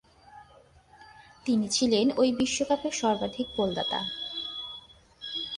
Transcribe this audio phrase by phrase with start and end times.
[1.45, 3.99] তিনি ছিলেন ঐ বিশ্বকাপের সর্বাধিক গোলদাতা।